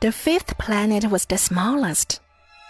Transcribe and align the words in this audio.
The 0.00 0.12
fifth 0.12 0.56
planet 0.56 1.10
was 1.10 1.26
the 1.26 1.36
smallest. 1.36 2.20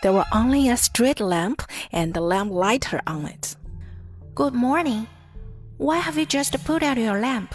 There 0.02 0.12
were 0.12 0.24
only 0.32 0.68
a 0.68 0.76
street 0.76 1.20
lamp 1.20 1.62
and 1.92 2.16
a 2.16 2.20
lamp 2.20 2.50
lighter 2.50 3.00
on 3.06 3.26
it. 3.26 3.54
Good 4.34 4.52
morning. 4.52 5.06
Why 5.76 5.98
have 5.98 6.18
you 6.18 6.26
just 6.26 6.64
put 6.64 6.82
out 6.82 6.98
your 6.98 7.20
lamp? 7.20 7.54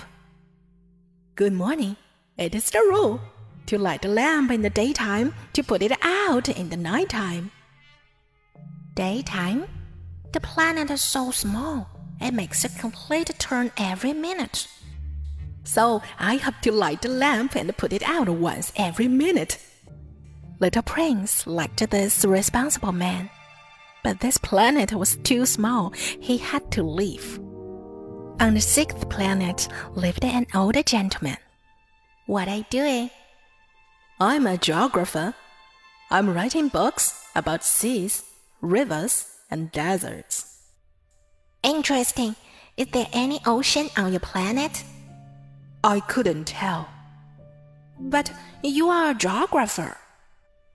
Good 1.36 1.52
morning. 1.52 1.98
It 2.38 2.56
is 2.56 2.70
the 2.70 2.80
rule 2.80 3.20
to 3.66 3.78
light 3.78 4.02
the 4.02 4.08
lamp 4.08 4.50
in 4.52 4.62
the 4.62 4.70
daytime, 4.70 5.34
to 5.52 5.64
put 5.64 5.82
it 5.82 5.92
out 6.02 6.48
in 6.48 6.70
the 6.70 6.78
nighttime. 6.78 7.52
Daytime? 8.94 9.66
The 10.32 10.40
planet 10.40 10.90
is 10.90 11.02
so 11.02 11.32
small, 11.32 11.90
it 12.22 12.34
makes 12.34 12.64
a 12.64 12.70
complete 12.70 13.32
turn 13.40 13.72
every 13.78 14.14
minute. 14.14 14.68
So 15.66 16.02
I 16.18 16.36
have 16.36 16.62
to 16.62 16.72
light 16.72 17.02
the 17.02 17.10
lamp 17.10 17.56
and 17.56 17.76
put 17.76 17.92
it 17.92 18.04
out 18.04 18.30
once 18.30 18.72
every 18.78 19.08
minute. 19.08 19.60
Little 20.60 20.84
Prince 20.84 21.46
liked 21.46 21.90
this 21.90 22.24
responsible 22.24 22.94
man. 22.94 23.30
But 24.04 24.20
this 24.20 24.38
planet 24.38 24.94
was 24.94 25.18
too 25.18 25.46
small, 25.46 25.92
he 26.20 26.38
had 26.38 26.72
to 26.74 26.84
leave. 26.84 27.40
On 28.40 28.54
the 28.54 28.62
sixth 28.62 29.10
planet 29.10 29.68
lived 29.96 30.24
an 30.24 30.46
older 30.54 30.84
gentleman. 30.84 31.38
What 32.28 32.48
are 32.48 32.58
you 32.58 32.66
doing? 32.70 33.10
I'm 34.20 34.46
a 34.46 34.58
geographer. 34.58 35.34
I'm 36.12 36.30
writing 36.34 36.68
books 36.68 37.28
about 37.36 37.64
seas, 37.64 38.24
rivers, 38.62 39.28
and 39.50 39.72
deserts. 39.72 40.62
Interesting. 41.64 42.36
Is 42.78 42.88
there 42.92 43.08
any 43.12 43.40
ocean 43.46 43.90
on 43.98 44.12
your 44.12 44.20
planet? 44.20 44.84
I 45.86 46.00
couldn't 46.00 46.46
tell. 46.46 46.90
But 48.00 48.32
you 48.64 48.90
are 48.90 49.12
a 49.12 49.14
geographer. 49.14 49.96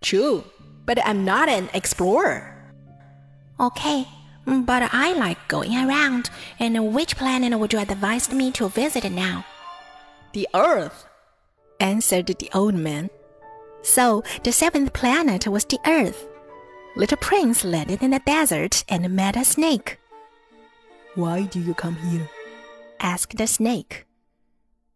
True, 0.00 0.44
but 0.86 1.04
I'm 1.04 1.24
not 1.24 1.48
an 1.48 1.68
explorer. 1.74 2.54
Okay, 3.58 4.06
but 4.46 4.88
I 4.92 5.12
like 5.14 5.48
going 5.48 5.74
around. 5.74 6.30
And 6.60 6.94
which 6.94 7.16
planet 7.16 7.58
would 7.58 7.72
you 7.72 7.80
advise 7.80 8.32
me 8.32 8.52
to 8.52 8.68
visit 8.68 9.10
now? 9.10 9.44
The 10.32 10.46
Earth, 10.54 11.06
answered 11.80 12.28
the 12.28 12.48
old 12.54 12.76
man. 12.76 13.10
So 13.82 14.22
the 14.44 14.52
seventh 14.52 14.92
planet 14.92 15.48
was 15.48 15.64
the 15.64 15.80
Earth. 15.86 16.28
Little 16.94 17.18
Prince 17.18 17.64
landed 17.64 18.00
in 18.00 18.12
the 18.12 18.22
desert 18.24 18.84
and 18.88 19.10
met 19.10 19.36
a 19.36 19.44
snake. 19.44 19.98
Why 21.16 21.42
do 21.42 21.58
you 21.58 21.74
come 21.74 21.96
here? 21.96 22.30
asked 23.00 23.36
the 23.36 23.48
snake. 23.48 24.06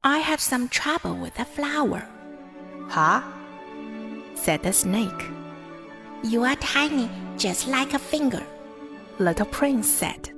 I 0.07 0.19
have 0.19 0.41
some 0.41 0.69
trouble 0.69 1.17
with 1.17 1.39
a 1.39 1.47
flower. 1.47 2.07
Huh? 2.89 3.23
said 4.35 4.63
the 4.63 4.73
snake. 4.73 5.31
You 6.23 6.45
are 6.45 6.57
tiny, 6.57 7.09
just 7.39 7.69
like 7.69 7.95
a 7.95 7.99
finger. 7.99 8.43
Little 9.19 9.47
Prince 9.47 9.89
said. 9.89 10.31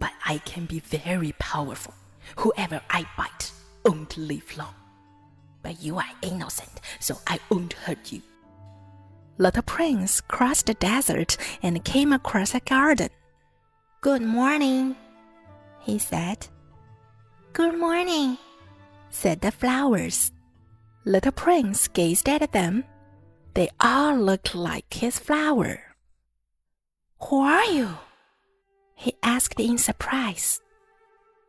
But 0.00 0.10
I 0.24 0.38
can 0.38 0.66
be 0.66 0.80
very 0.80 1.32
powerful. 1.38 1.94
Whoever 2.38 2.80
I 2.90 3.06
bite 3.16 3.52
won't 3.84 4.16
live 4.16 4.56
long. 4.58 4.74
But 5.62 5.80
you 5.80 5.98
are 5.98 6.10
innocent, 6.22 6.80
so 6.98 7.18
I 7.28 7.38
won't 7.48 7.74
hurt 7.74 8.10
you. 8.10 8.22
Little 9.38 9.62
Prince 9.62 10.20
crossed 10.20 10.66
the 10.66 10.74
desert 10.74 11.36
and 11.62 11.84
came 11.84 12.12
across 12.12 12.52
a 12.52 12.60
garden. 12.60 13.10
Good 14.00 14.22
morning, 14.22 14.96
he 15.80 15.98
said. 15.98 16.48
Good 17.52 17.78
morning, 17.78 18.38
said 19.10 19.40
the 19.40 19.50
flowers. 19.50 20.32
Little 21.04 21.32
Prince 21.32 21.88
gazed 21.88 22.28
at 22.28 22.52
them. 22.52 22.84
They 23.54 23.70
all 23.80 24.16
looked 24.16 24.54
like 24.54 24.92
his 24.92 25.18
flower. 25.18 25.80
Who 27.28 27.40
are 27.40 27.64
you? 27.64 27.88
he 28.94 29.14
asked 29.22 29.60
in 29.60 29.78
surprise. 29.78 30.60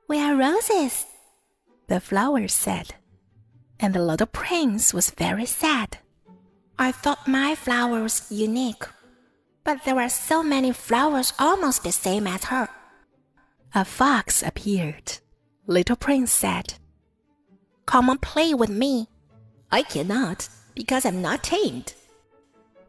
We 0.07 0.19
are 0.19 0.35
roses, 0.35 1.05
the 1.87 1.99
flowers 1.99 2.53
said. 2.53 2.95
And 3.79 3.93
the 3.93 4.03
little 4.03 4.27
prince 4.27 4.93
was 4.93 5.11
very 5.11 5.45
sad. 5.45 5.97
I 6.79 6.91
thought 6.91 7.27
my 7.27 7.55
flower 7.55 8.01
was 8.03 8.31
unique, 8.31 8.83
but 9.63 9.83
there 9.83 9.95
were 9.95 10.09
so 10.09 10.43
many 10.43 10.71
flowers 10.71 11.33
almost 11.39 11.83
the 11.83 11.91
same 11.91 12.27
as 12.27 12.45
her. 12.45 12.69
A 13.75 13.85
fox 13.85 14.41
appeared. 14.43 15.19
Little 15.67 15.95
Prince 15.95 16.31
said, 16.31 16.75
Come 17.87 18.09
and 18.09 18.21
play 18.21 18.53
with 18.53 18.69
me. 18.69 19.07
I 19.71 19.81
cannot, 19.81 20.49
because 20.75 21.05
I'm 21.05 21.21
not 21.21 21.41
tamed. 21.43 21.93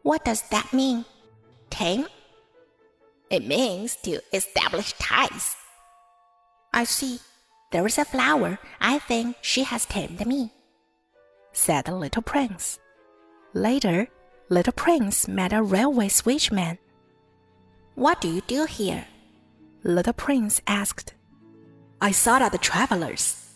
What 0.03 0.23
does 0.23 0.43
that 0.49 0.71
mean? 0.73 1.05
Tame? 1.69 2.05
It 3.31 3.47
means 3.47 3.95
to 4.03 4.19
establish 4.33 4.93
ties. 4.99 5.55
I 6.73 6.83
see. 6.83 7.19
There 7.71 7.85
is 7.85 7.97
a 7.97 8.05
flower. 8.05 8.59
I 8.81 8.99
think 8.99 9.37
she 9.41 9.63
has 9.63 9.85
tamed 9.85 10.25
me, 10.25 10.51
said 11.53 11.85
the 11.85 11.95
little 11.95 12.23
prince. 12.23 12.79
Later, 13.53 14.07
little 14.49 14.73
prince 14.73 15.27
met 15.27 15.53
a 15.53 15.61
railway 15.61 16.09
switchman. 16.09 16.77
What 17.95 18.21
do 18.21 18.27
you 18.27 18.41
do 18.47 18.65
here? 18.65 19.05
Little 19.83 20.13
prince 20.13 20.61
asked. 20.65 21.13
I 22.01 22.11
sought 22.11 22.41
out 22.41 22.51
the 22.51 22.57
travelers. 22.57 23.48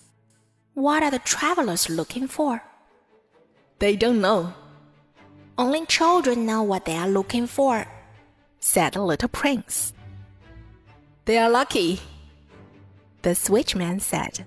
What 0.73 1.03
are 1.03 1.11
the 1.11 1.19
travelers 1.19 1.89
looking 1.89 2.27
for? 2.27 2.63
They 3.79 3.95
don't 3.95 4.21
know. 4.21 4.53
Only 5.57 5.85
children 5.85 6.45
know 6.45 6.63
what 6.63 6.85
they 6.85 6.95
are 6.95 7.07
looking 7.07 7.45
for, 7.45 7.85
said 8.59 8.93
the 8.93 9.03
little 9.03 9.29
prince. 9.29 9.93
They 11.25 11.37
are 11.37 11.49
lucky, 11.49 11.99
the 13.21 13.31
switchman 13.31 14.01
said. 14.01 14.45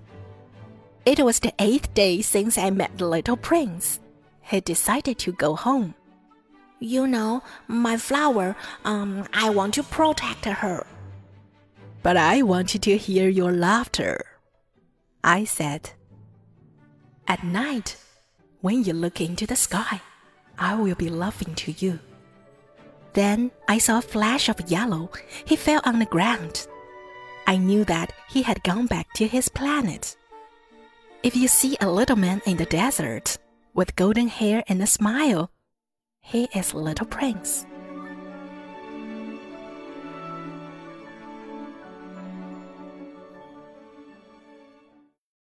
It 1.05 1.21
was 1.21 1.39
the 1.39 1.55
eighth 1.61 1.95
day 1.95 2.23
since 2.23 2.59
I 2.59 2.71
met 2.71 2.99
the 2.99 3.07
little 3.07 3.37
prince. 3.37 4.01
He 4.43 4.61
decided 4.61 5.19
to 5.21 5.33
go 5.33 5.55
home. 5.55 5.95
You 6.81 7.07
know, 7.07 7.43
my 7.69 7.97
flower, 7.97 8.57
um, 8.85 9.27
I 9.33 9.51
want 9.51 9.75
to 9.75 9.85
protect 9.85 10.45
her. 10.45 10.85
But 12.03 12.17
I 12.17 12.43
wanted 12.43 12.83
to 12.83 12.97
hear 12.97 13.29
your 13.29 13.53
laughter, 13.53 14.27
I 15.23 15.45
said. 15.45 15.91
At 17.29 17.43
night, 17.43 17.97
when 18.61 18.85
you 18.85 18.93
look 18.93 19.21
into 19.21 19.47
the 19.47 19.57
sky, 19.57 20.01
I 20.59 20.75
will 20.77 20.95
be 20.95 21.09
laughing 21.09 21.55
to 21.57 21.73
you. 21.73 21.99
Then 23.15 23.51
I 23.69 23.79
saw 23.79 23.99
a 23.99 24.03
flash 24.03 24.49
of 24.49 24.71
yellow. 24.71 25.11
He 25.45 25.57
fell 25.57 25.81
on 25.85 25.99
the 25.99 26.07
ground. 26.07 26.69
I 27.47 27.57
knew 27.57 27.85
that 27.85 28.13
he 28.29 28.43
had 28.43 28.63
gone 28.63 28.87
back 28.87 29.13
to 29.15 29.27
his 29.27 29.49
planet. 29.49 30.17
If 31.23 31.35
you 31.35 31.49
see 31.49 31.77
a 31.81 31.91
little 31.91 32.17
man 32.17 32.43
in 32.47 32.59
the 32.59 32.67
desert 32.67 33.39
with 33.75 33.97
golden 33.97 34.29
hair 34.29 34.63
and 34.69 34.81
a 34.81 34.87
smile, 34.87 35.51
he 36.21 36.49
is 36.55 36.75
Little 36.75 37.07
Prince. 37.07 37.67